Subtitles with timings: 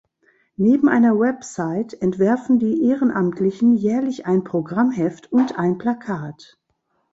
[0.57, 6.57] Neben einer Website entwerfen die Ehrenamtlichen jährlich ein Programmheft und ein Plakat.